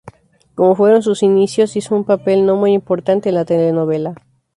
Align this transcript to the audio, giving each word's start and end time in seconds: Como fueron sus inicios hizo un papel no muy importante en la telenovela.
Como 0.55 0.75
fueron 0.75 1.03
sus 1.03 1.21
inicios 1.21 1.75
hizo 1.75 1.95
un 1.95 2.05
papel 2.05 2.43
no 2.43 2.55
muy 2.55 2.73
importante 2.73 3.29
en 3.29 3.35
la 3.35 3.45
telenovela. 3.45 4.15